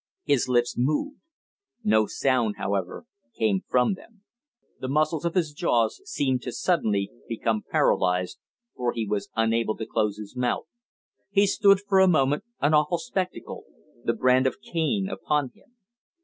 [0.23, 1.19] His lips moved.
[1.83, 3.05] No sound, however,
[3.37, 4.23] came from them.
[4.79, 8.39] The muscles of his jaws seemed to suddenly become paralysed,
[8.75, 10.65] for he was unable to close his mouth.
[11.29, 13.65] He stood for a moment, an awful spectacle,
[14.03, 15.75] the brand of Cain upon him.